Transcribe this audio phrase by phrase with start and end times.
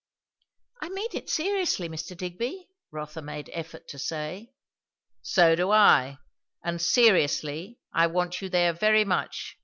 [0.81, 2.17] "I mean it seriously, Mr.
[2.17, 4.51] Digby" Rotha made effort to say.
[5.21, 6.17] "So do I.
[6.63, 9.59] And seriously, I want you there very much.